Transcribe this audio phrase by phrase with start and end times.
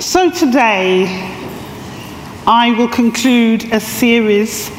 [0.00, 1.06] So today,
[2.46, 4.70] I will conclude a series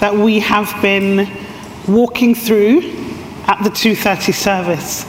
[0.00, 1.28] that we have been
[1.86, 2.82] walking through
[3.46, 5.06] at the 2:30 service.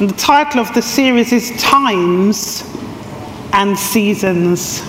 [0.00, 2.64] And the title of the series is Times
[3.52, 4.82] and Seasons.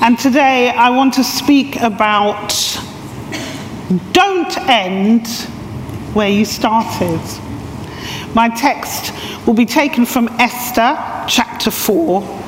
[0.00, 2.80] And today I want to speak about
[4.12, 5.28] don't end
[6.12, 7.20] where you started.
[8.34, 9.12] My text
[9.46, 10.98] will be taken from Esther
[11.28, 12.41] chapter 4,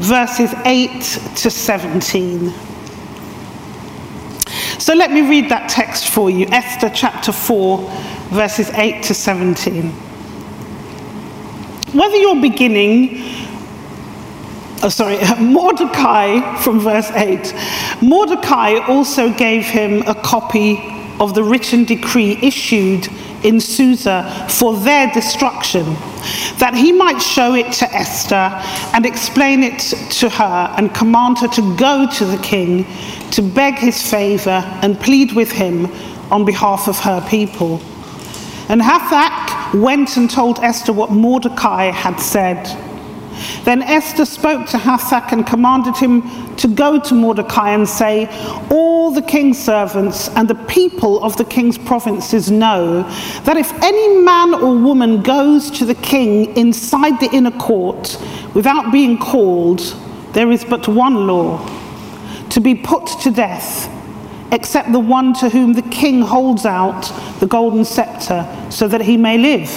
[0.00, 1.02] verses 8
[1.36, 2.52] to 17.
[4.78, 7.78] So let me read that text for you Esther chapter 4,
[8.30, 9.90] verses 8 to 17.
[11.92, 13.22] Whether you're beginning,
[14.82, 17.54] oh, sorry, Mordecai from verse 8,
[18.00, 20.82] Mordecai also gave him a copy
[21.20, 23.06] of the written decree issued
[23.42, 25.84] in Susa for their destruction,
[26.58, 28.50] that he might show it to Esther
[28.94, 29.78] and explain it
[30.10, 32.84] to her and command her to go to the king
[33.30, 35.86] to beg his favor and plead with him
[36.30, 37.80] on behalf of her people.
[38.68, 42.68] And Hathach went and told Esther what Mordecai had said.
[43.64, 48.26] Then Esther spoke to Hathach and commanded him to go to Mordecai and say,
[48.70, 53.02] All the king's servants and the people of the king's provinces know
[53.44, 58.16] that if any man or woman goes to the king inside the inner court
[58.54, 59.80] without being called,
[60.32, 61.58] there is but one law
[62.50, 63.88] to be put to death,
[64.52, 67.02] except the one to whom the king holds out
[67.40, 69.68] the golden scepter so that he may live.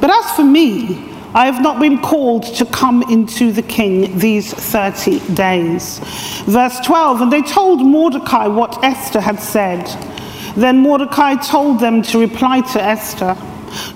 [0.00, 4.52] But as for me, I have not been called to come into the king these
[4.52, 5.98] 30 days.
[6.46, 9.84] Verse 12 And they told Mordecai what Esther had said.
[10.56, 13.36] Then Mordecai told them to reply to Esther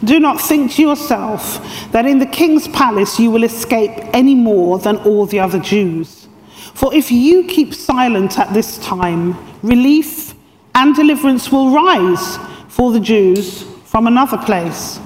[0.05, 1.59] Do not think to yourself
[1.93, 6.29] that in the king's palace you will escape any more than all the other Jews.
[6.75, 10.35] For if you keep silent at this time, relief
[10.75, 12.39] and deliverance will rise
[12.69, 14.99] for the Jews from another place.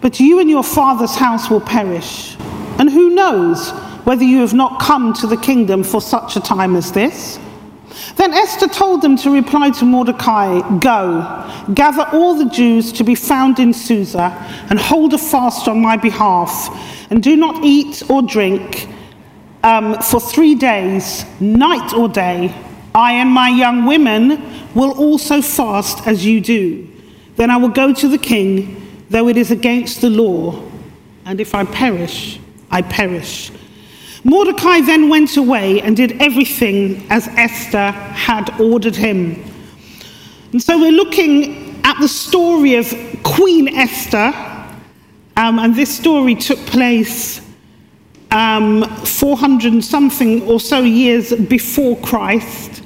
[0.00, 2.36] But you and your father's house will perish.
[2.78, 3.70] And who knows
[4.04, 7.38] whether you have not come to the kingdom for such a time as this?
[8.16, 13.14] Then Esther told them to reply to Mordecai Go, gather all the Jews to be
[13.14, 14.30] found in Susa,
[14.70, 16.68] and hold a fast on my behalf,
[17.10, 18.88] and do not eat or drink
[19.62, 22.54] um, for three days, night or day.
[22.94, 26.88] I and my young women will also fast as you do.
[27.36, 28.81] Then I will go to the king
[29.12, 30.62] though it is against the law,
[31.26, 32.40] and if I perish,
[32.70, 33.52] I perish.
[34.24, 39.44] Mordecai then went away and did everything as Esther had ordered him.
[40.52, 44.32] And so we're looking at the story of Queen Esther,
[45.36, 47.40] um, and this story took place
[48.30, 52.81] um, 400 something or so years before Christ.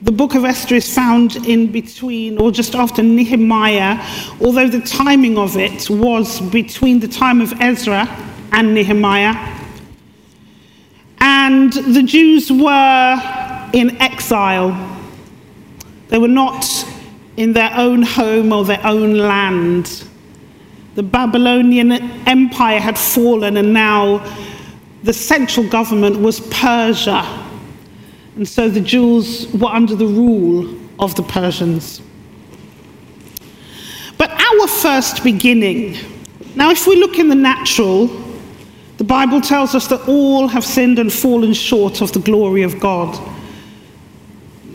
[0.00, 4.00] The book of Esther is found in between or just after Nehemiah,
[4.40, 8.06] although the timing of it was between the time of Ezra
[8.52, 9.34] and Nehemiah.
[11.18, 14.70] And the Jews were in exile.
[16.10, 16.64] They were not
[17.36, 20.04] in their own home or their own land.
[20.94, 24.24] The Babylonian Empire had fallen, and now
[25.02, 27.37] the central government was Persia
[28.38, 32.00] and so the Jews were under the rule of the Persians.
[34.16, 35.96] But our first beginning,
[36.54, 38.06] now, if we look in the natural,
[38.96, 42.78] the Bible tells us that all have sinned and fallen short of the glory of
[42.78, 43.18] God.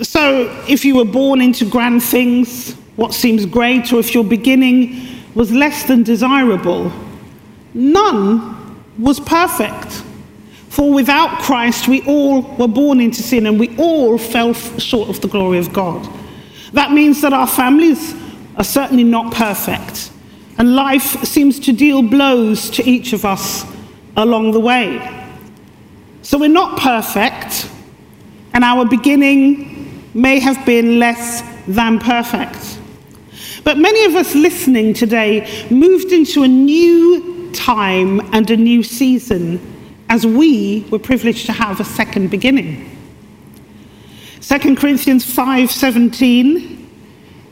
[0.01, 5.24] So, if you were born into grand things, what seems great, or if your beginning
[5.35, 6.91] was less than desirable,
[7.74, 10.03] none was perfect.
[10.73, 15.22] For without Christ, we all were born into sin and we all fell short of
[15.22, 16.09] the glory of God.
[16.72, 18.16] That means that our families
[18.57, 20.09] are certainly not perfect,
[20.57, 23.72] and life seems to deal blows to each of us
[24.17, 25.29] along the way.
[26.23, 27.69] So we're not perfect,
[28.56, 32.80] and our beginning may have been less than perfect.
[33.63, 39.69] But many of us listening today moved into a new time and a new season
[40.13, 42.88] as we were privileged to have a second beginning.
[44.42, 46.77] 2 Corinthians 5:17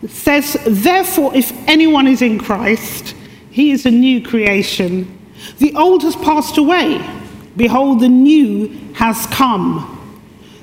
[0.08, 3.16] says, "Therefore if anyone is in Christ,
[3.50, 5.08] he is a new creation.
[5.58, 7.02] The old has passed away;
[7.58, 9.84] behold the new has come."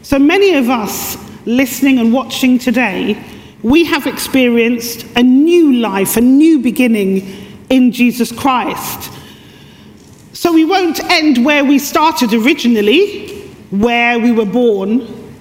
[0.02, 1.16] So many of us
[1.46, 3.16] listening and watching today,
[3.64, 7.26] we have experienced a new life, a new beginning
[7.70, 9.10] in Jesus Christ.
[10.38, 13.40] So we won't end where we started originally,
[13.70, 15.34] where we were born.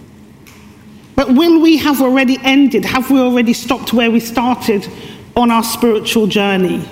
[1.15, 2.83] But will we have already ended?
[2.83, 4.87] Have we already stopped where we started
[5.35, 6.83] on our spiritual journey?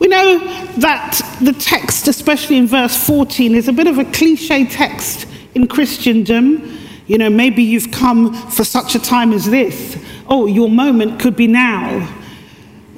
[0.00, 0.38] We know
[0.80, 5.68] that the text, especially in verse 14, is a bit of a cliche text in
[5.68, 6.78] Christendom.
[7.06, 9.96] You know, maybe you've come for such a time as this.
[10.28, 12.06] Oh, your moment could be now.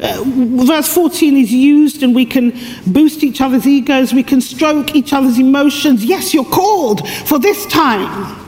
[0.05, 0.23] Uh,
[0.67, 2.53] verse 14 is used, and we can
[2.87, 6.05] boost each other's egos, we can stroke each other's emotions.
[6.05, 8.39] Yes, you're called for this time.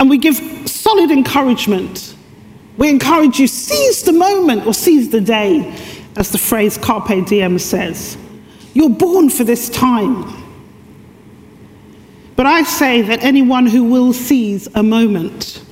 [0.00, 0.36] And we give
[0.68, 2.16] solid encouragement.
[2.76, 5.72] We encourage you, seize the moment or seize the day,
[6.16, 8.18] as the phrase carpe diem says.
[8.74, 10.24] You're born for this time.
[12.34, 15.62] But I say that anyone who will seize a moment,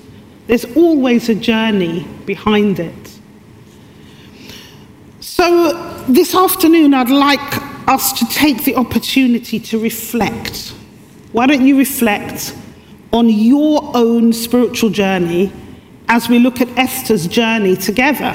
[0.47, 3.16] there's always a journey behind it.
[5.37, 5.75] So,
[6.09, 10.73] this afternoon, I'd like us to take the opportunity to reflect.
[11.33, 12.57] Why don't you reflect
[13.13, 15.53] on your own spiritual journey
[16.09, 18.35] as we look at Esther's journey together?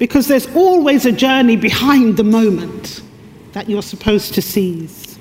[0.00, 3.02] Because there's always a journey behind the moment
[3.52, 5.16] that you're supposed to seize.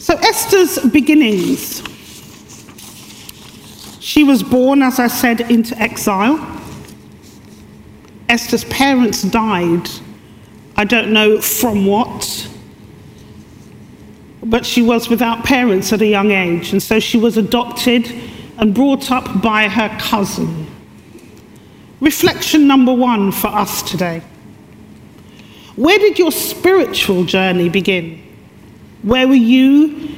[0.00, 1.84] So, Esther's beginnings.
[4.00, 6.59] She was born, as I said, into exile.
[8.30, 9.90] Esther's parents died.
[10.76, 12.48] I don't know from what,
[14.44, 18.08] but she was without parents at a young age, and so she was adopted
[18.56, 20.68] and brought up by her cousin.
[22.00, 24.22] Reflection number one for us today.
[25.74, 28.22] Where did your spiritual journey begin?
[29.02, 30.08] Where were you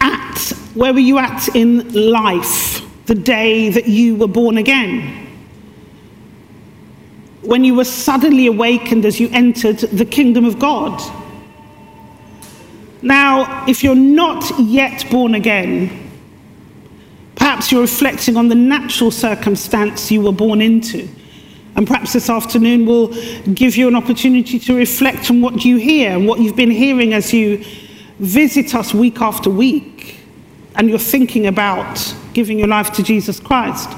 [0.00, 0.38] at?
[0.74, 5.25] Where were you at in life the day that you were born again?
[7.46, 11.00] When you were suddenly awakened as you entered the kingdom of God.
[13.02, 16.10] Now, if you're not yet born again,
[17.36, 21.08] perhaps you're reflecting on the natural circumstance you were born into.
[21.76, 23.08] And perhaps this afternoon will
[23.52, 27.12] give you an opportunity to reflect on what you hear and what you've been hearing
[27.12, 27.64] as you
[28.18, 30.18] visit us week after week
[30.76, 33.90] and you're thinking about giving your life to Jesus Christ.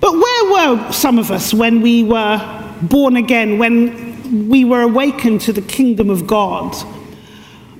[0.00, 5.40] But where were some of us when we were born again, when we were awakened
[5.42, 6.76] to the kingdom of God?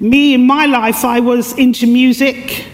[0.00, 2.66] Me, in my life, I was into music.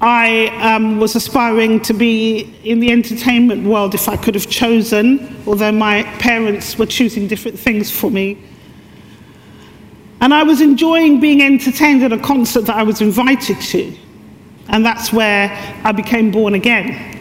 [0.00, 5.34] I um, was aspiring to be in the entertainment world if I could have chosen,
[5.46, 8.38] although my parents were choosing different things for me.
[10.20, 13.96] And I was enjoying being entertained at a concert that I was invited to.
[14.68, 15.50] And that's where
[15.84, 17.13] I became born again.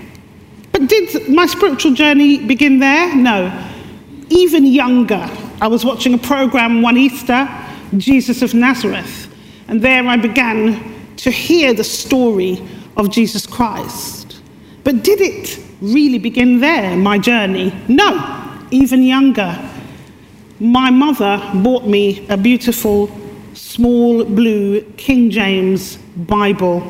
[0.94, 3.16] Did my spiritual journey begin there?
[3.16, 3.52] No.
[4.30, 5.28] Even younger,
[5.60, 7.50] I was watching a program one Easter,
[7.98, 9.28] Jesus of Nazareth,
[9.68, 12.62] and there I began to hear the story
[12.96, 14.40] of Jesus Christ.
[14.84, 17.74] But did it really begin there, my journey?
[17.88, 18.12] No.
[18.70, 19.58] Even younger,
[20.60, 23.10] my mother bought me a beautiful
[23.56, 26.84] small blue King James Bible.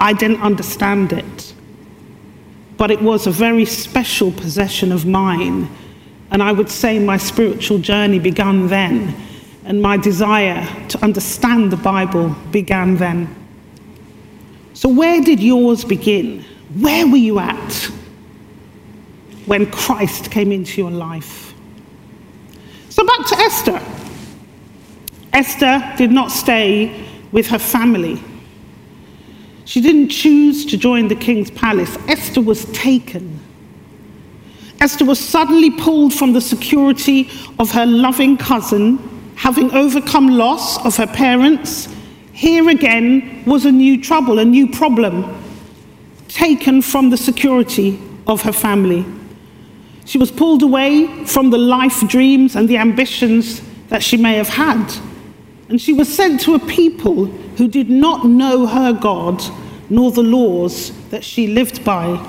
[0.00, 1.37] I didn't understand it
[2.78, 5.68] but it was a very special possession of mine.
[6.30, 9.14] And I would say my spiritual journey began then,
[9.64, 13.34] and my desire to understand the Bible began then.
[14.74, 16.44] So, where did yours begin?
[16.78, 17.90] Where were you at
[19.46, 21.52] when Christ came into your life?
[22.90, 23.82] So, back to Esther.
[25.32, 28.22] Esther did not stay with her family.
[29.68, 31.98] She didn't choose to join the king's palace.
[32.08, 33.38] Esther was taken.
[34.80, 38.96] Esther was suddenly pulled from the security of her loving cousin,
[39.36, 41.86] having overcome loss of her parents.
[42.32, 45.38] Here again was a new trouble, a new problem,
[46.28, 49.04] taken from the security of her family.
[50.06, 53.60] She was pulled away from the life dreams and the ambitions
[53.90, 54.94] that she may have had.
[55.68, 59.42] And she was sent to a people who did not know her God
[59.90, 62.24] nor the laws that she lived by.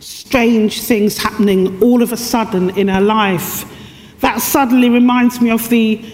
[0.00, 3.64] Strange things happening all of a sudden in her life.
[4.18, 6.04] That suddenly reminds me of the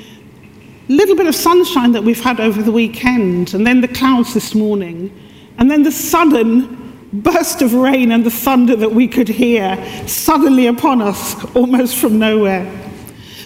[0.89, 4.55] little bit of sunshine that we've had over the weekend, and then the clouds this
[4.55, 5.11] morning,
[5.57, 10.67] and then the sudden burst of rain and the thunder that we could hear suddenly
[10.67, 12.71] upon us, almost from nowhere.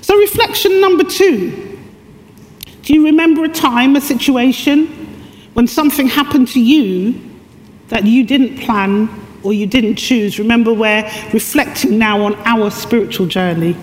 [0.00, 1.71] So, reflection number two
[2.92, 4.86] do you remember a time, a situation
[5.54, 7.18] when something happened to you
[7.88, 9.08] that you didn't plan
[9.42, 10.38] or you didn't choose?
[10.38, 13.74] Remember, we're reflecting now on our spiritual journey.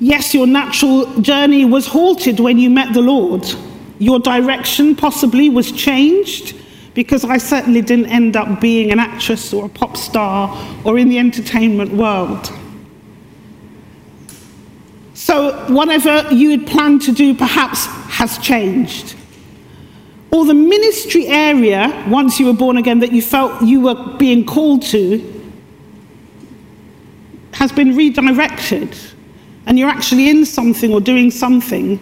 [0.00, 3.50] Yes, your natural journey was halted when you met the Lord.
[3.98, 6.54] Your direction possibly was changed
[6.92, 11.08] because I certainly didn't end up being an actress or a pop star or in
[11.08, 12.52] the entertainment world.
[15.32, 19.14] So, whatever you had planned to do perhaps has changed.
[20.30, 24.44] Or the ministry area, once you were born again, that you felt you were being
[24.44, 25.52] called to,
[27.52, 28.94] has been redirected.
[29.64, 31.98] And you're actually in something or doing something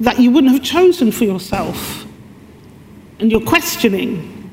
[0.00, 2.04] that you wouldn't have chosen for yourself.
[3.18, 4.50] And you're questioning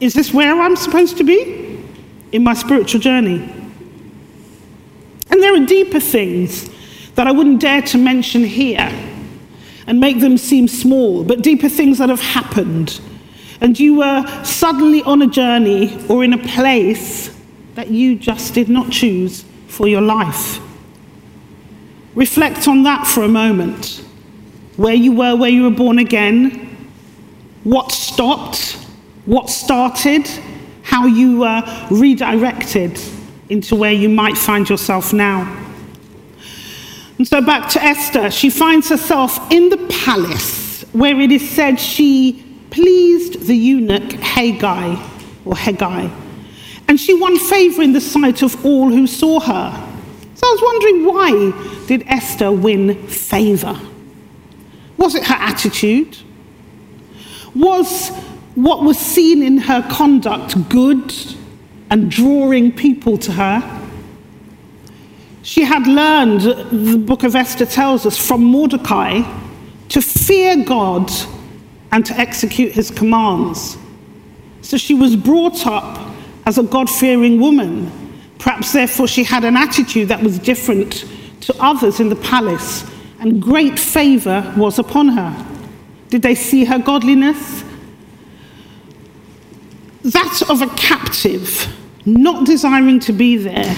[0.00, 1.82] is this where I'm supposed to be
[2.32, 3.50] in my spiritual journey?
[5.30, 6.68] And there are deeper things
[7.18, 8.92] that I wouldn't dare to mention here
[9.88, 13.00] and make them seem small, but deeper things that have happened.
[13.60, 17.36] And you were suddenly on a journey or in a place
[17.74, 20.60] that you just did not choose for your life.
[22.14, 24.04] Reflect on that for a moment.
[24.76, 26.88] Where you were, where you were born again,
[27.64, 28.74] what stopped,
[29.26, 30.30] what started,
[30.84, 32.96] how you were redirected
[33.48, 35.67] into where you might find yourself now.
[37.18, 41.80] And so back to Esther, she finds herself in the palace where it is said
[41.80, 44.94] she pleased the eunuch Haggai
[45.44, 46.08] or Haggai.
[46.86, 49.88] And she won favor in the sight of all who saw her.
[50.34, 53.78] So I was wondering why did Esther win favor?
[54.96, 56.16] Was it her attitude?
[57.54, 58.10] Was
[58.54, 61.14] what was seen in her conduct good
[61.90, 63.87] and drawing people to her?
[65.42, 69.22] She had learned, the book of Esther tells us, from Mordecai
[69.88, 71.10] to fear God
[71.92, 73.78] and to execute his commands.
[74.62, 76.14] So she was brought up
[76.44, 77.90] as a God fearing woman.
[78.38, 81.04] Perhaps, therefore, she had an attitude that was different
[81.42, 82.84] to others in the palace,
[83.20, 85.46] and great favor was upon her.
[86.08, 87.64] Did they see her godliness?
[90.02, 91.66] That of a captive,
[92.04, 93.76] not desiring to be there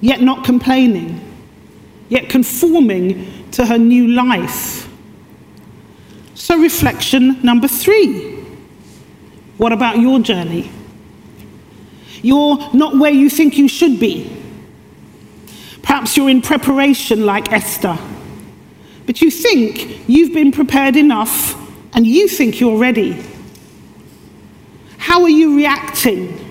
[0.00, 1.20] yet not complaining,
[2.08, 4.88] yet conforming to her new life.
[6.34, 8.36] So, reflection number three
[9.58, 10.70] what about your journey?
[12.22, 14.34] You're not where you think you should be.
[15.82, 17.98] Perhaps you're in preparation like Esther,
[19.06, 21.56] but you think you've been prepared enough
[21.94, 23.20] and you think you're ready.
[24.98, 26.47] How are you reacting?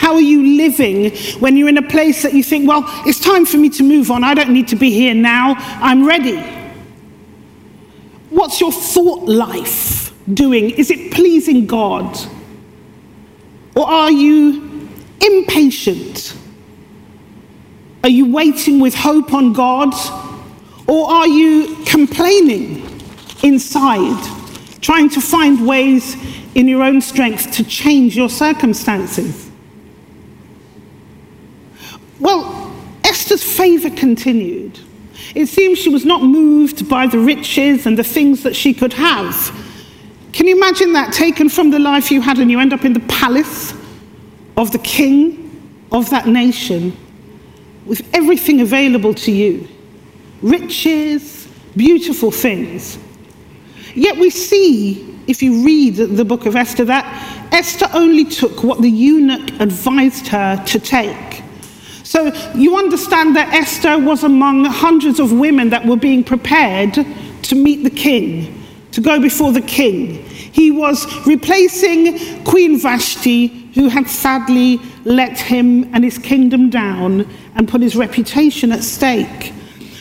[0.00, 3.44] How are you living when you're in a place that you think, well, it's time
[3.44, 4.24] for me to move on.
[4.24, 5.56] I don't need to be here now.
[5.58, 6.40] I'm ready.
[8.30, 10.70] What's your thought life doing?
[10.70, 12.18] Is it pleasing God?
[13.76, 14.88] Or are you
[15.20, 16.34] impatient?
[18.02, 19.92] Are you waiting with hope on God?
[20.86, 22.88] Or are you complaining
[23.42, 24.18] inside,
[24.80, 26.16] trying to find ways
[26.54, 29.49] in your own strength to change your circumstances?
[32.20, 32.72] Well,
[33.02, 34.78] Esther's favor continued.
[35.34, 38.92] It seems she was not moved by the riches and the things that she could
[38.92, 39.50] have.
[40.32, 42.92] Can you imagine that taken from the life you had and you end up in
[42.92, 43.72] the palace
[44.56, 46.96] of the king of that nation
[47.86, 49.66] with everything available to you?
[50.42, 52.98] Riches, beautiful things.
[53.94, 58.80] Yet we see, if you read the book of Esther, that Esther only took what
[58.80, 61.29] the eunuch advised her to take.
[62.10, 67.54] So you understand that Esther was among hundreds of women that were being prepared to
[67.54, 70.24] meet the king, to go before the king.
[70.24, 77.68] He was replacing Queen Vashti, who had sadly let him and his kingdom down and
[77.68, 79.52] put his reputation at stake.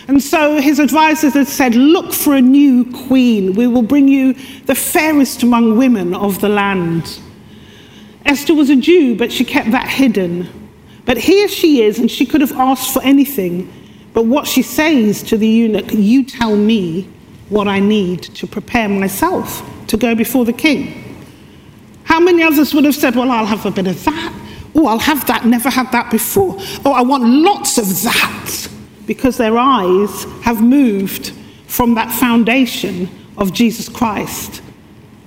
[0.07, 3.53] And so his advisors had said, Look for a new queen.
[3.53, 4.33] We will bring you
[4.65, 7.19] the fairest among women of the land.
[8.25, 10.58] Esther was a Jew, but she kept that hidden.
[11.09, 13.67] But here she is, and she could have asked for anything.
[14.13, 17.09] But what she says to the eunuch, You tell me
[17.49, 21.25] what I need to prepare myself to go before the king.
[22.03, 24.33] How many others would have said, Well, I'll have a bit of that.
[24.75, 26.57] Oh, I'll have that, never had that before.
[26.85, 28.67] Oh, I want lots of that.
[29.07, 31.33] Because their eyes have moved
[31.65, 34.61] from that foundation of Jesus Christ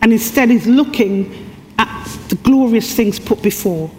[0.00, 3.90] and instead is looking at the glorious things put before.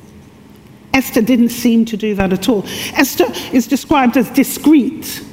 [0.93, 2.63] Esther didn't seem to do that at all.
[2.93, 5.23] Esther is described as discreet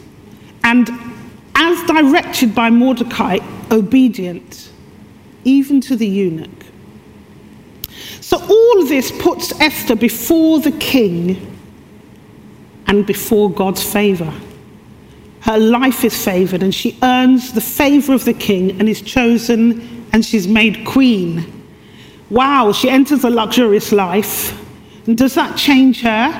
[0.64, 0.88] and,
[1.54, 3.38] as directed by Mordecai,
[3.70, 4.70] obedient,
[5.44, 6.50] even to the eunuch.
[8.20, 11.56] So, all this puts Esther before the king
[12.86, 14.32] and before God's favor.
[15.40, 20.06] her life is favored and she earns the favor of the king and is chosen
[20.12, 21.66] and she's made queen.
[22.28, 24.59] Wow, she enters a luxurious life.
[25.06, 26.30] And does that change her?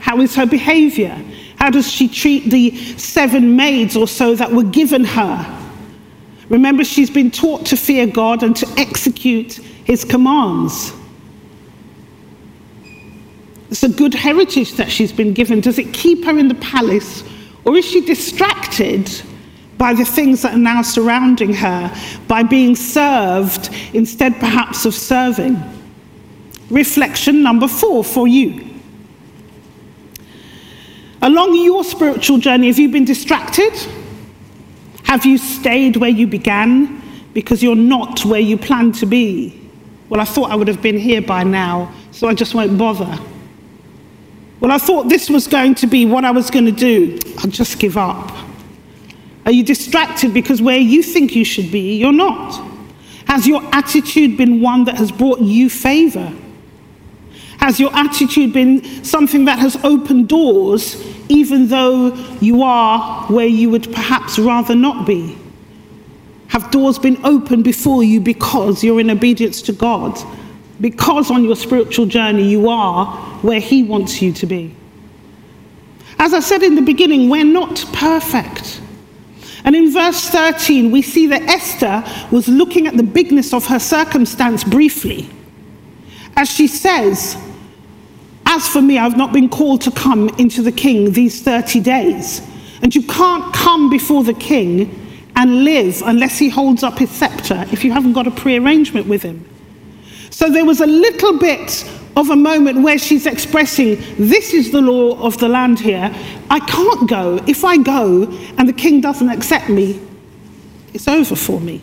[0.00, 1.16] How is her behavior?
[1.56, 5.56] How does she treat the seven maids or so that were given her?
[6.48, 10.92] Remember, she's been taught to fear God and to execute his commands.
[13.70, 15.60] It's a good heritage that she's been given.
[15.60, 17.22] Does it keep her in the palace
[17.64, 19.10] or is she distracted
[19.78, 21.94] by the things that are now surrounding her,
[22.26, 25.56] by being served instead perhaps of serving?
[26.70, 28.66] Reflection number four for you.
[31.22, 33.72] Along your spiritual journey, have you been distracted?
[35.04, 37.02] Have you stayed where you began
[37.34, 39.68] because you're not where you plan to be?
[40.08, 43.18] Well, I thought I would have been here by now, so I just won't bother.
[44.60, 47.18] Well, I thought this was going to be what I was going to do.
[47.38, 48.30] I'll just give up.
[49.46, 52.64] Are you distracted because where you think you should be, you're not?
[53.26, 56.32] Has your attitude been one that has brought you favor?
[57.60, 60.96] Has your attitude been something that has opened doors,
[61.28, 65.36] even though you are where you would perhaps rather not be?
[66.48, 70.18] Have doors been opened before you because you're in obedience to God?
[70.80, 73.06] Because on your spiritual journey you are
[73.42, 74.74] where He wants you to be.
[76.18, 78.80] As I said in the beginning, we're not perfect.
[79.64, 82.02] And in verse 13, we see that Esther
[82.34, 85.28] was looking at the bigness of her circumstance briefly.
[86.36, 87.36] As she says,
[88.52, 92.42] As for me, I've not been called to come into the king these 30 days.
[92.82, 97.64] And you can't come before the king and live unless he holds up his scepter
[97.70, 99.48] if you haven't got a prearrangement with him.
[100.30, 104.80] So there was a little bit of a moment where she's expressing, This is the
[104.80, 106.12] law of the land here.
[106.50, 107.40] I can't go.
[107.46, 108.24] If I go
[108.58, 110.00] and the king doesn't accept me,
[110.92, 111.82] it's over for me.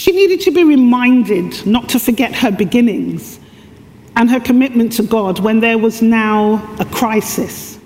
[0.00, 3.38] She needed to be reminded not to forget her beginnings
[4.16, 7.78] and her commitment to God when there was now a crisis.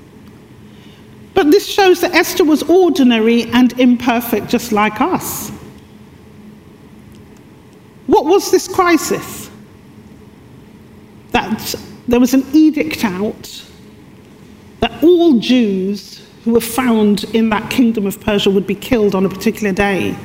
[1.34, 5.50] But this shows that Esther was ordinary and imperfect, just like us.
[8.06, 9.50] What was this crisis?
[11.32, 11.74] That
[12.06, 13.64] there was an edict out
[14.78, 19.26] that all Jews who were found in that kingdom of Persia would be killed on
[19.26, 20.16] a particular day.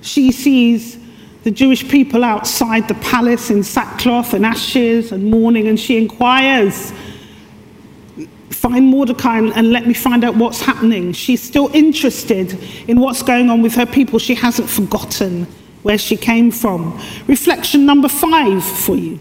[0.00, 0.98] She sees
[1.44, 6.92] the Jewish people outside the palace in sackcloth and ashes and mourning, and she inquires,
[8.50, 11.12] Find Mordecai and, let me find out what's happening.
[11.12, 12.58] She's still interested
[12.88, 14.18] in what's going on with her people.
[14.18, 15.46] She hasn't forgotten
[15.84, 17.00] where she came from.
[17.28, 19.20] Reflection number five for you.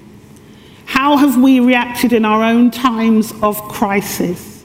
[0.86, 4.57] How have we reacted in our own times of crisis?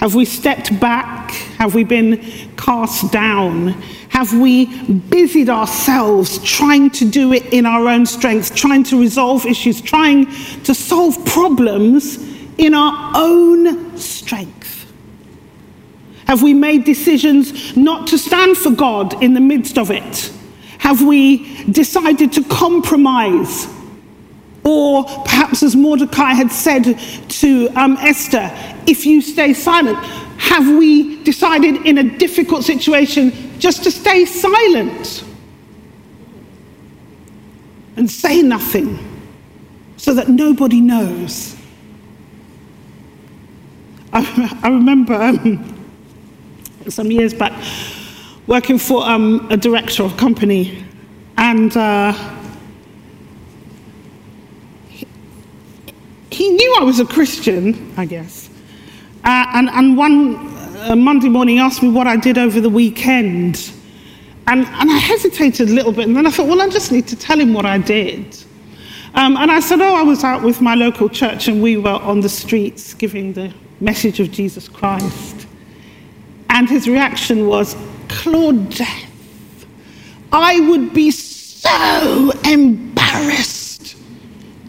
[0.00, 1.30] Have we stepped back?
[1.58, 2.24] Have we been
[2.56, 3.68] cast down?
[4.08, 9.44] Have we busied ourselves trying to do it in our own strength, trying to resolve
[9.44, 10.24] issues, trying
[10.62, 12.16] to solve problems
[12.56, 14.90] in our own strength?
[16.26, 20.32] Have we made decisions not to stand for God in the midst of it?
[20.78, 23.66] Have we decided to compromise?
[24.70, 26.96] Or perhaps, as Mordecai had said
[27.40, 28.52] to um, Esther,
[28.86, 29.98] if you stay silent,
[30.38, 35.24] have we decided in a difficult situation just to stay silent
[37.96, 38.96] and say nothing
[39.96, 41.56] so that nobody knows?
[44.12, 45.84] I, I remember um,
[46.88, 47.52] some years back
[48.46, 50.84] working for um, a director of a company,
[51.36, 52.39] and uh,
[56.40, 58.48] he, knew I was a Christian, I guess.
[59.24, 60.36] Uh, and, and one
[60.78, 63.70] uh, Monday morning asked me what I did over the weekend.
[64.46, 67.06] And, and I hesitated a little bit, and then I thought, well, I just need
[67.08, 68.42] to tell him what I did.
[69.14, 71.90] Um, and I said, oh, I was out with my local church, and we were
[71.90, 75.46] on the streets giving the message of Jesus Christ.
[76.48, 77.74] And his reaction was,
[78.08, 79.06] Claudette,
[80.32, 83.59] I would be so embarrassed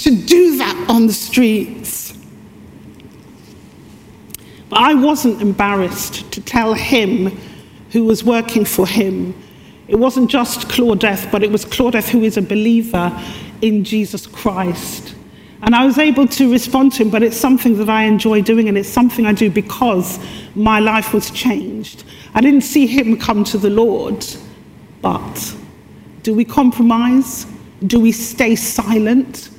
[0.04, 2.18] to do that on the streets.
[4.70, 7.38] But I wasn't embarrassed to tell him
[7.92, 9.34] who was working for him.
[9.88, 13.12] It wasn't just Claudette, but it was Claudette who is a believer
[13.62, 15.16] in Jesus Christ.
[15.64, 18.70] And I was able to respond to him, but it's something that I enjoy doing,
[18.70, 20.20] and it's something I do because
[20.56, 22.04] my life was changed.
[22.34, 24.26] I didn't see him come to the Lord,
[25.02, 25.56] but
[26.24, 27.46] do we compromise?
[27.86, 29.50] Do we stay silent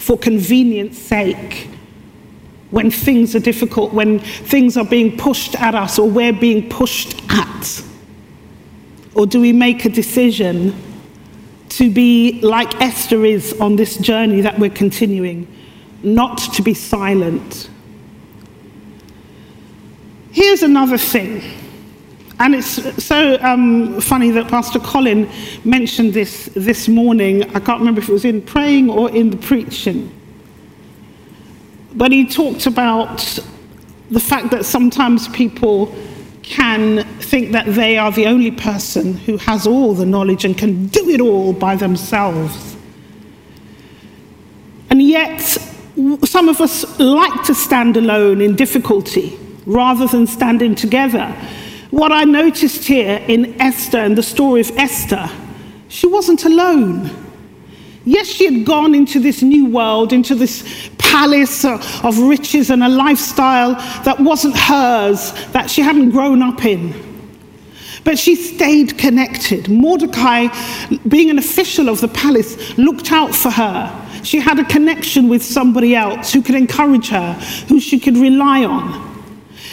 [0.00, 1.68] for convenience sake?
[2.70, 7.20] when things are difficult, when things are being pushed at us or we're being pushed
[7.30, 7.82] at?
[9.14, 10.74] Or do we make a decision
[11.70, 15.48] to be like Esther is on this journey that we're continuing,
[16.02, 17.68] not to be silent?
[20.30, 21.42] Here's another thing.
[22.40, 25.28] And it's so um, funny that Pastor Colin
[25.62, 27.42] mentioned this this morning.
[27.54, 30.10] I can't remember if it was in praying or in the preaching.
[31.94, 33.18] But he talked about
[34.10, 35.94] the fact that sometimes people
[36.42, 40.86] can think that they are the only person who has all the knowledge and can
[40.86, 42.74] do it all by themselves.
[44.88, 45.42] And yet,
[46.24, 51.36] some of us like to stand alone in difficulty rather than standing together.
[51.90, 55.28] What I noticed here in Esther and the story of Esther,
[55.88, 57.10] she wasn't alone.
[58.04, 62.88] Yes, she had gone into this new world, into this palace of riches and a
[62.88, 63.74] lifestyle
[64.04, 66.94] that wasn't hers, that she hadn't grown up in.
[68.04, 69.68] But she stayed connected.
[69.68, 70.46] Mordecai,
[71.08, 74.22] being an official of the palace, looked out for her.
[74.22, 77.32] She had a connection with somebody else who could encourage her,
[77.68, 79.09] who she could rely on.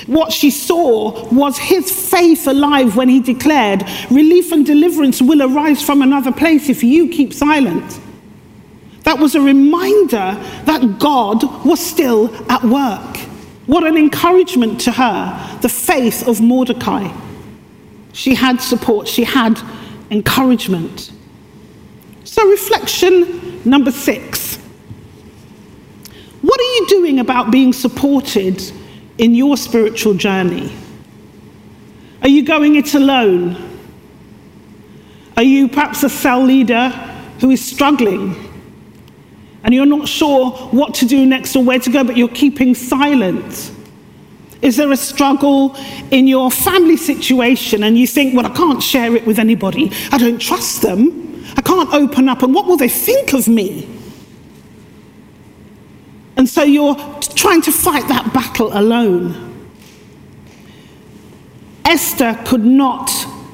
[0.07, 5.81] What she saw was his faith alive when he declared, Relief and deliverance will arise
[5.81, 7.99] from another place if you keep silent.
[9.03, 13.17] That was a reminder that God was still at work.
[13.65, 17.13] What an encouragement to her, the faith of Mordecai.
[18.13, 19.59] She had support, she had
[20.09, 21.11] encouragement.
[22.23, 24.55] So, reflection number six.
[26.41, 28.61] What are you doing about being supported
[29.17, 30.71] in your spiritual journey?
[32.21, 33.55] Are you going it alone?
[35.35, 36.89] Are you perhaps a cell leader
[37.39, 38.35] who is struggling
[39.63, 42.73] and you're not sure what to do next or where to go, but you're keeping
[42.73, 43.71] silent?
[44.61, 45.75] Is there a struggle
[46.09, 49.91] in your family situation and you think, well, I can't share it with anybody.
[50.11, 51.45] I don't trust them.
[51.55, 53.96] I can't open up, and what will they think of me?
[56.37, 56.95] And so you're
[57.35, 59.43] trying to fight that battle alone.
[61.83, 63.09] Esther could not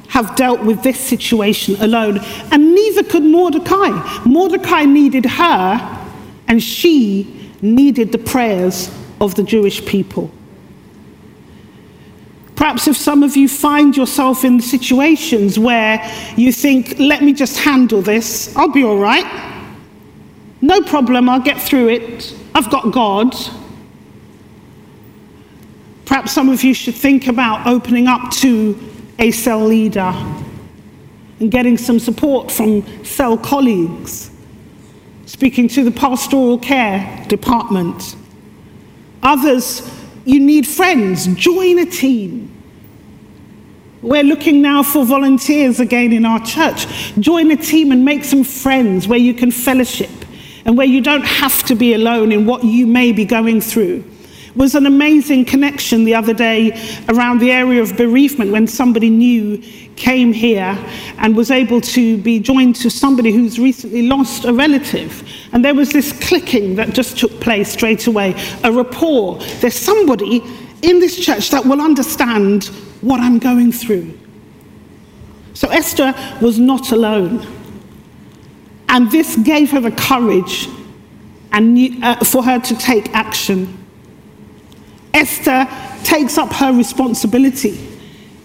[0.09, 2.19] have dealt with this situation alone,
[2.51, 4.21] and neither could Mordecai.
[4.25, 5.99] Mordecai needed her
[6.47, 8.91] and she needed the prayers
[9.21, 10.29] of the Jewish people.
[12.55, 15.99] Perhaps if some of you find yourself in situations where
[16.37, 19.52] you think, let me just handle this, I'll be all right.
[20.63, 22.33] No problem, I'll get through it.
[22.55, 23.35] I've got God.
[26.05, 28.79] Perhaps some of you should think about opening up to
[29.19, 30.13] a cell leader
[31.41, 34.31] and getting some support from cell colleagues
[35.25, 38.15] speaking to the pastoral care department.
[39.21, 39.91] Others,
[40.23, 42.49] you need friends, join a team.
[44.01, 46.87] We're looking now for volunteers again in our church.
[47.19, 50.09] Join a team and make some friends where you can fellowship
[50.65, 54.03] and where you don't have to be alone in what you may be going through
[54.55, 56.71] was an amazing connection the other day
[57.09, 59.57] around the area of bereavement when somebody new
[59.95, 60.77] came here
[61.17, 65.27] and was able to be joined to somebody who's recently lost a relative.
[65.53, 69.39] And there was this clicking that just took place straight away, a rapport.
[69.59, 70.43] There's somebody
[70.81, 72.65] in this church that will understand
[73.01, 74.17] what I'm going through.
[75.53, 77.45] So Esther was not alone.
[78.93, 80.69] And this gave her the courage
[81.51, 83.79] and, uh, for her to take action.
[85.13, 85.67] Esther
[86.03, 87.89] takes up her responsibility.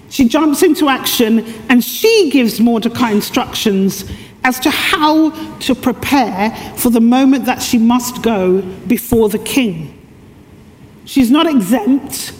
[0.08, 4.06] She jumps into action and she gives Mordecai instructions
[4.42, 9.94] as to how to prepare for the moment that she must go before the king.
[11.04, 12.32] She's not exempt,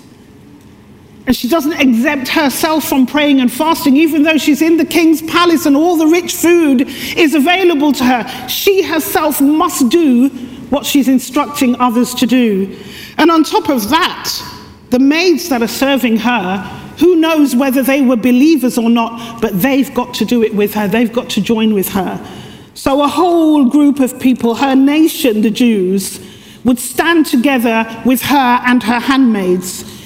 [1.28, 5.20] and she doesn't exempt herself from praying and fasting, even though she's in the king's
[5.20, 6.88] palace and all the rich food
[7.18, 8.48] is available to her.
[8.48, 10.30] She herself must do
[10.70, 12.74] what she's instructing others to do.
[13.18, 14.42] And on top of that,
[14.88, 16.60] the maids that are serving her,
[16.98, 20.72] who knows whether they were believers or not, but they've got to do it with
[20.72, 22.26] her, they've got to join with her.
[22.72, 26.26] So a whole group of people, her nation, the Jews,
[26.64, 29.97] would stand together with her and her handmaids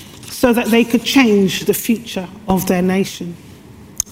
[0.42, 3.36] so that they could change the future of their nation.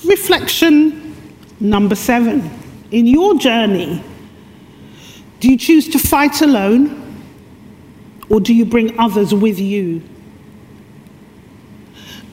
[0.05, 1.17] Reflection
[1.59, 2.49] number seven.
[2.93, 4.01] In your journey,
[5.41, 7.27] do you choose to fight alone
[8.29, 10.01] or do you bring others with you?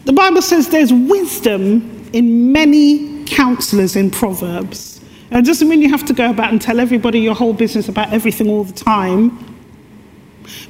[0.06, 5.02] The Bible says there's wisdom in many counselors in Proverbs.
[5.32, 7.90] And it doesn't mean you have to go about and tell everybody your whole business
[7.90, 9.44] about everything all the time.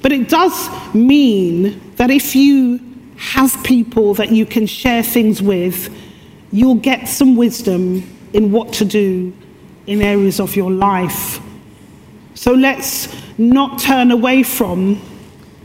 [0.02, 5.94] But it does mean that if you have people that you can share things with,
[6.52, 8.04] you'll get some wisdom
[8.34, 9.34] in what to do
[9.88, 11.40] in areas of your life.
[12.36, 15.02] So let's not turn away from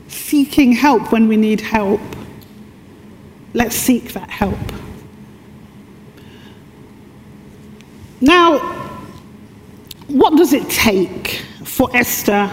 [0.08, 2.00] seeking help when we need help.
[3.54, 4.58] Let's seek that help.
[8.20, 8.58] Now,
[10.06, 12.50] what does it take for Esther,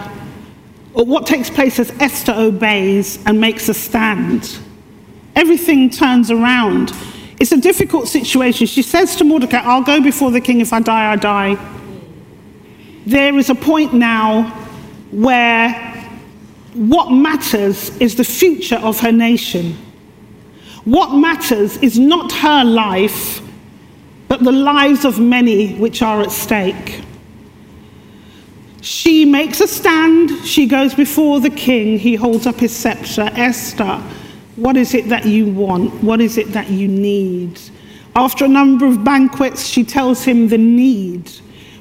[0.94, 4.58] or what takes place as Esther obeys and makes a stand?
[5.40, 6.92] Everything turns around.
[7.40, 8.66] It's a difficult situation.
[8.66, 10.60] She says to Mordecai, I'll go before the king.
[10.60, 11.56] If I die, I die.
[13.06, 14.50] There is a point now
[15.10, 15.72] where
[16.74, 19.78] what matters is the future of her nation.
[20.84, 23.40] What matters is not her life,
[24.28, 27.00] but the lives of many which are at stake.
[28.82, 33.30] She makes a stand, she goes before the king, he holds up his scepter.
[33.32, 34.02] Esther,
[34.60, 35.92] what is it that you want?
[36.02, 37.58] What is it that you need?
[38.14, 41.30] After a number of banquets, she tells him the need,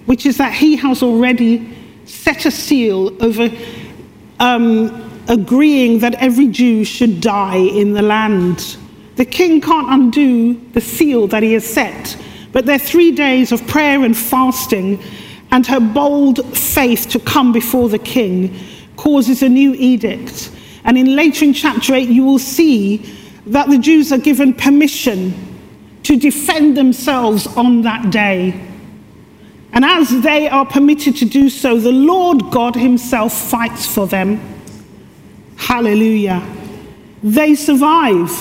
[0.06, 3.50] which is that he has already set a seal over
[4.40, 8.78] um, agreeing that every Jew should die in the land.
[9.16, 12.18] The king can't undo the seal that he has set
[12.52, 15.02] but their three days of prayer and fasting
[15.52, 18.56] and her bold faith to come before the king
[18.98, 20.52] causes a new edict.
[20.84, 22.98] And in later in chapter 8, you will see
[23.48, 25.34] that the Jews are given permission
[26.04, 28.68] to defend themselves on that day.
[29.72, 34.40] And as they are permitted to do so, the Lord God Himself fights for them.
[35.58, 36.44] Hallelujah.
[37.22, 38.32] They survive.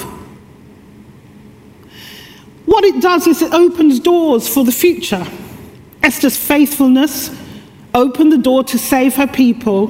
[2.65, 5.27] What it does is it opens doors for the future.
[6.03, 7.31] Esther's faithfulness
[7.95, 9.87] opened the door to save her people,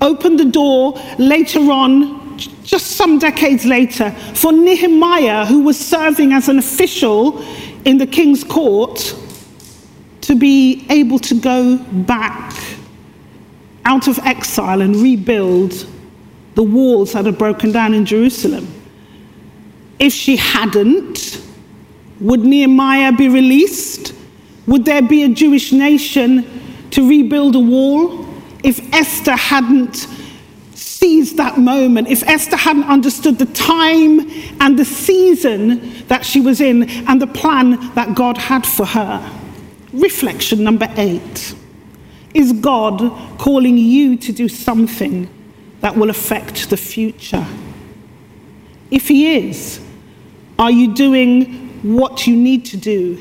[0.00, 6.48] opened the door later on, just some decades later, for Nehemiah, who was serving as
[6.48, 7.42] an official
[7.84, 9.14] in the king's court,
[10.20, 12.54] to be able to go back
[13.84, 15.86] out of exile and rebuild
[16.54, 18.66] the walls that had broken down in Jerusalem.
[19.98, 21.42] If she hadn't,
[22.20, 24.12] would Nehemiah be released?
[24.66, 26.44] Would there be a Jewish nation
[26.90, 28.27] to rebuild a wall?
[28.64, 30.06] If Esther hadn't
[30.74, 34.20] seized that moment, if Esther hadn't understood the time
[34.60, 39.40] and the season that she was in and the plan that God had for her.
[39.92, 41.54] Reflection number eight
[42.34, 42.98] Is God
[43.38, 45.28] calling you to do something
[45.80, 47.46] that will affect the future?
[48.90, 49.80] If He is,
[50.58, 53.18] are you doing what you need to do,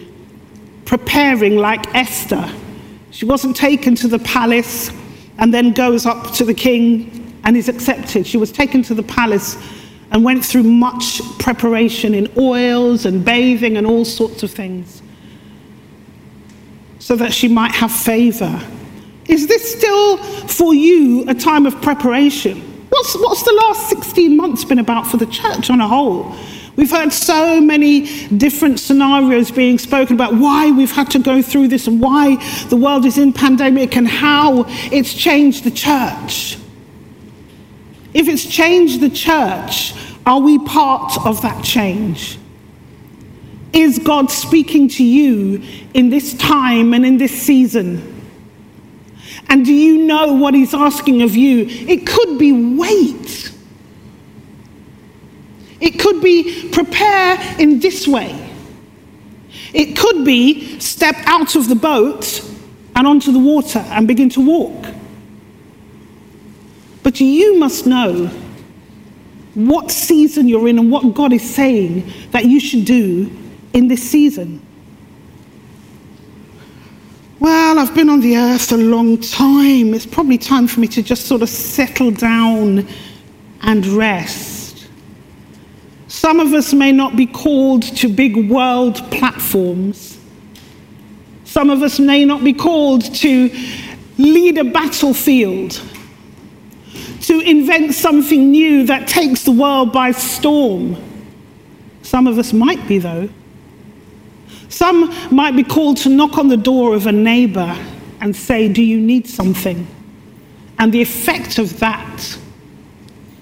[0.85, 2.49] preparing like Esther.
[3.11, 4.89] She wasn't taken to the palace
[5.37, 8.25] and then goes up to the king and is accepted.
[8.25, 9.57] She was taken to the palace
[10.11, 15.01] and went through much preparation in oils and bathing and all sorts of things
[16.99, 18.59] so that she might have favor.
[19.27, 22.61] Is this still for you a time of preparation?
[22.89, 26.35] What's, what's the last 16 months been about for the church on a whole?
[26.77, 31.69] We've heard so many different scenarios being spoken about why we've had to go through
[31.69, 32.35] this and why
[32.69, 36.55] the world is in pandemic and how it's changed the church.
[38.13, 39.95] If it's changed the church,
[40.27, 42.37] are we part of that change?
[43.73, 45.63] Is God speaking to you
[45.95, 48.23] in this time and in this season?
[49.49, 51.65] And do you know what He's asking of you?
[51.67, 53.51] It could be wait.
[55.79, 58.43] It could be prepare in this way.
[59.73, 62.43] It could be step out of the boat
[62.95, 64.85] and onto the water and begin to walk.
[67.03, 68.27] But you must know
[69.53, 73.31] what season you're in and what God is saying that you should do
[73.73, 74.61] in this season.
[77.39, 79.93] Well, I've been on the earth a long time.
[79.93, 82.87] It's probably time for me to just sort of settle down
[83.61, 84.56] and rest.
[86.07, 90.17] Some of us may not be called to big world platforms.
[91.43, 93.49] Some of us may not be called to
[94.17, 95.81] lead a battlefield,
[97.21, 100.95] to invent something new that takes the world by storm.
[102.03, 103.29] Some of us might be, though.
[104.69, 107.77] Some might be called to knock on the door of a neighbor
[108.21, 109.87] and say, Do you need something?
[110.79, 112.37] And the effect of that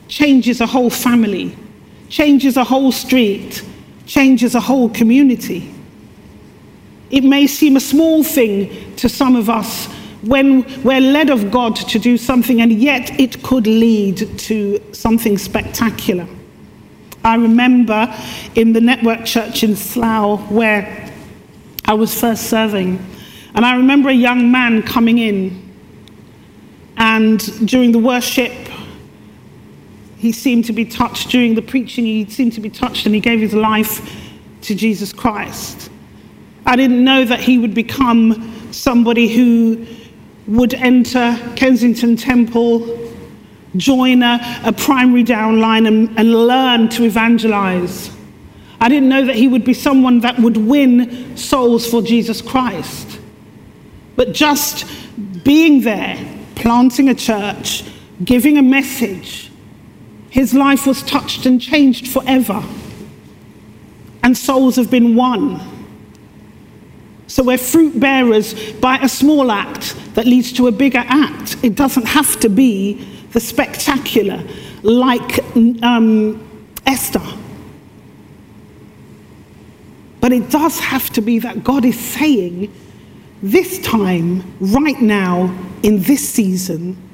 [0.08, 1.56] changes a whole family
[2.10, 3.64] changes a whole street,
[4.06, 5.74] changes a whole community.
[7.10, 9.88] It may seem a small thing to some of us
[10.22, 15.38] when we're led of God to do something, and yet it could lead to something
[15.38, 16.28] spectacular.
[17.24, 18.14] I remember
[18.56, 21.12] in the network church in Slough where
[21.86, 23.04] I was first serving,
[23.54, 25.62] and I remember a young man coming in,
[26.98, 28.52] and during the worship,
[30.26, 31.30] he seemed to be touched.
[31.30, 34.02] During the preaching, he seemed to be touched, and he gave his life
[34.62, 35.92] to Jesus Christ.
[36.66, 39.86] I didn't know that he would become somebody who
[40.48, 43.12] would enter Kensington Temple,
[43.78, 48.10] join a, a primary downline, and, and learn to evangelize.
[48.82, 53.20] I didn't know that he would be someone that would win souls for Jesus Christ.
[54.16, 54.88] But just
[55.44, 56.18] being there,
[56.56, 57.84] planting a church,
[58.24, 59.45] giving a message,
[60.36, 62.62] his life was touched and changed forever.
[64.22, 65.62] And souls have been won.
[67.28, 71.56] So we're fruit bearers by a small act that leads to a bigger act.
[71.64, 72.96] It doesn't have to be
[73.32, 74.44] the spectacular,
[74.84, 75.40] like
[75.82, 77.24] um, Esther.
[80.20, 82.74] But it does have to be that God is saying,
[83.42, 85.44] this time, right now,
[85.82, 87.05] in this season,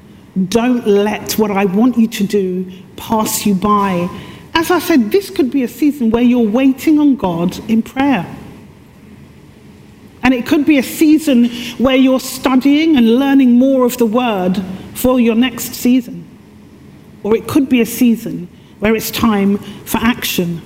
[0.48, 4.10] don't let what I want you to do pass you by.
[4.54, 8.26] As I said, this could be a season where you're waiting on God in prayer.
[10.24, 14.62] And it could be a season where you're studying and learning more of the word
[14.94, 16.28] for your next season.
[17.24, 18.48] Or it could be a season
[18.80, 20.62] where it's time for action.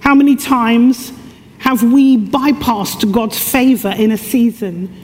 [0.00, 1.12] How many times
[1.58, 4.94] have we bypassed God's favor in a season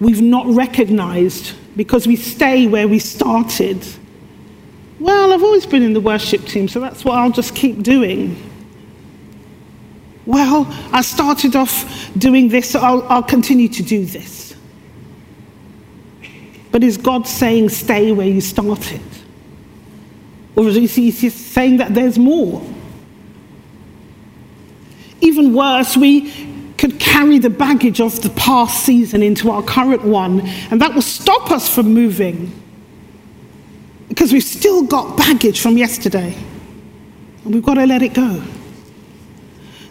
[0.00, 3.84] we've not recognized because we stay where we started?
[5.00, 8.36] Well, I've always been in the worship team, so that's what I'll just keep doing.
[10.26, 14.54] Well, I started off doing this, so I'll, I'll continue to do this.
[16.70, 19.00] But is God saying, stay where you started?
[20.54, 22.62] Or is he saying that there's more?
[25.20, 26.51] Even worse, we
[26.82, 30.40] could carry the baggage of the past season into our current one,
[30.72, 32.50] and that will stop us from moving
[34.08, 36.34] because we've still got baggage from yesterday,
[37.44, 38.42] and we've got to let it go.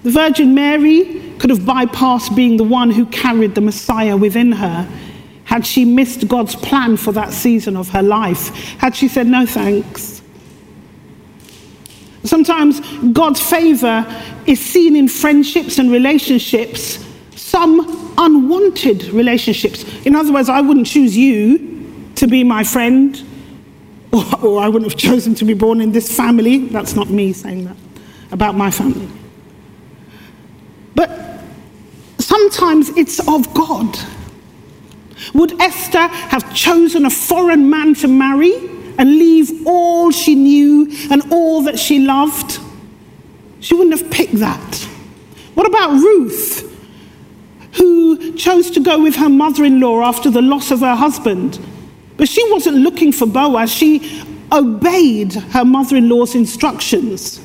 [0.03, 4.85] The Virgin Mary could have bypassed being the one who carried the Messiah within her
[5.45, 8.49] had she missed God's plan for that season of her life,
[8.79, 10.20] had she said, no thanks.
[12.23, 12.79] Sometimes
[13.13, 14.05] God's favor
[14.45, 17.03] is seen in friendships and relationships,
[17.35, 19.83] some unwanted relationships.
[20.05, 23.21] In other words, I wouldn't choose you to be my friend,
[24.11, 26.67] or, or I wouldn't have chosen to be born in this family.
[26.67, 27.77] That's not me saying that
[28.31, 29.07] about my family.
[30.93, 31.41] But
[32.19, 33.97] sometimes it's of God.
[35.33, 38.51] Would Esther have chosen a foreign man to marry
[38.97, 42.59] and leave all she knew and all that she loved?
[43.59, 44.75] She wouldn't have picked that.
[45.53, 46.67] What about Ruth,
[47.73, 51.59] who chose to go with her mother in law after the loss of her husband?
[52.17, 57.41] But she wasn't looking for Boaz, she obeyed her mother in law's instructions.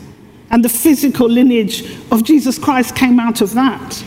[0.51, 4.05] And the physical lineage of Jesus Christ came out of that.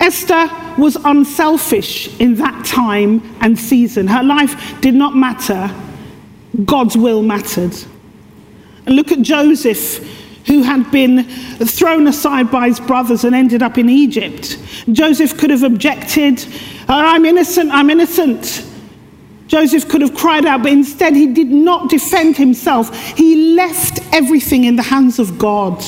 [0.00, 4.06] Esther was unselfish in that time and season.
[4.06, 5.70] Her life did not matter,
[6.64, 7.74] God's will mattered.
[8.86, 9.98] And look at Joseph,
[10.46, 14.58] who had been thrown aside by his brothers and ended up in Egypt.
[14.92, 16.44] Joseph could have objected,
[16.88, 18.66] oh, I'm innocent, I'm innocent.
[19.46, 22.94] Joseph could have cried out, but instead he did not defend himself.
[23.16, 25.82] He left everything in the hands of God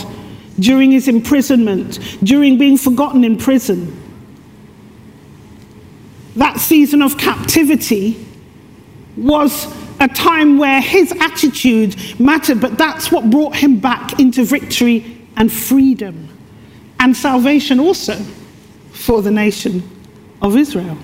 [0.59, 4.03] during his imprisonment, during being forgotten in prison.
[6.37, 8.27] That season of captivity
[9.17, 9.67] was
[10.07, 15.53] a time where his attitude mattered, but that's what brought him back into victory and
[15.53, 16.29] freedom
[17.01, 18.15] and salvation also
[18.93, 19.83] for the nation
[20.41, 20.97] of Israel.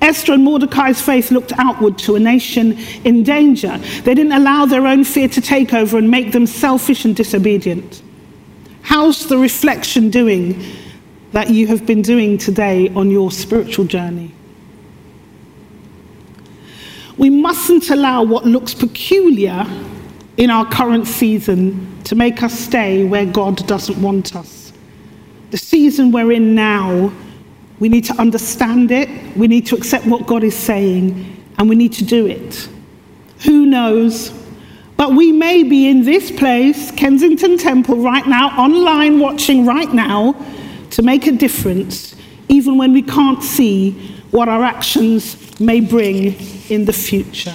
[0.00, 3.76] Esther and Mordecai's faith looked outward to a nation in danger.
[4.04, 8.02] They didn't allow their own fear to take over and make them selfish and disobedient.
[8.80, 10.64] How's the reflection doing
[11.32, 14.32] that you have been doing today on your spiritual journey?
[17.20, 19.66] We mustn't allow what looks peculiar
[20.38, 24.72] in our current season to make us stay where God doesn't want us.
[25.50, 27.12] The season we're in now
[27.80, 31.74] we need to understand it, we need to accept what God is saying, and we
[31.74, 32.68] need to do it.
[33.44, 34.30] Who knows?
[34.98, 40.34] But we may be in this place, Kensington Temple, right now, online watching right now,
[40.90, 42.14] to make a difference,
[42.50, 46.36] even when we can't see what our actions may bring
[46.68, 47.54] in the future.